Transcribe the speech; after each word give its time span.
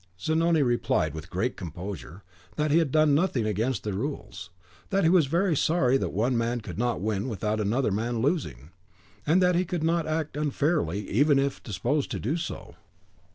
Zanoni 0.19 0.63
replied, 0.63 1.13
with 1.13 1.29
great 1.29 1.55
composure, 1.55 2.23
that 2.55 2.71
he 2.71 2.79
had 2.79 2.91
done 2.91 3.13
nothing 3.13 3.45
against 3.45 3.83
the 3.83 3.93
rules, 3.93 4.49
that 4.89 5.03
he 5.03 5.11
was 5.11 5.27
very 5.27 5.55
sorry 5.55 5.95
that 5.95 6.09
one 6.09 6.35
man 6.35 6.59
could 6.61 6.79
not 6.79 6.99
win 7.01 7.29
without 7.29 7.59
another 7.59 7.91
man 7.91 8.17
losing; 8.19 8.71
and 9.27 9.43
that 9.43 9.53
he 9.53 9.63
could 9.63 9.83
not 9.83 10.07
act 10.07 10.35
unfairly, 10.35 11.07
even 11.07 11.37
if 11.37 11.61
disposed 11.61 12.09
to 12.09 12.19
do 12.19 12.35
so. 12.35 12.73